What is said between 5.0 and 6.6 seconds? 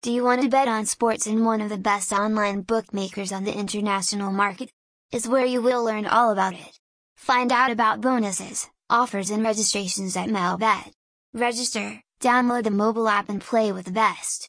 Is where you will learn all about